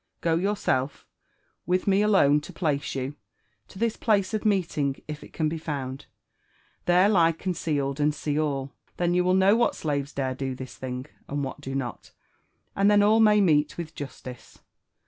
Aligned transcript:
Go 0.21 0.33
yourself, 0.33 1.05
with 1.67 1.85
me 1.85 2.01
alone 2.01 2.41
to 2.41 2.51
placa 2.53 2.95
you, 2.95 3.15
to 3.67 3.77
this 3.77 3.97
place 3.97 4.33
of 4.33 4.43
meeting, 4.45 4.99
if 5.07 5.23
it 5.23 5.39
ean 5.39 5.47
be 5.47 5.59
found. 5.59 6.07
There 6.85 7.07
lie 7.07 7.31
concealed 7.33 7.99
and 7.99 8.11
see 8.11 8.39
all. 8.39 8.71
Then 8.97 9.13
you 9.13 9.23
will 9.23 9.35
know 9.35 9.55
what 9.55 9.75
slaves 9.75 10.11
dare 10.11 10.33
do 10.33 10.55
this 10.55 10.73
thing, 10.75 11.05
an4 11.29 11.41
what 11.43 11.61
do 11.61 11.75
not; 11.75 12.13
and 12.75 12.89
then 12.89 13.03
all 13.03 13.19
may 13.19 13.41
meet 13.41 13.77
with 13.77 13.93
justice. 13.93 14.57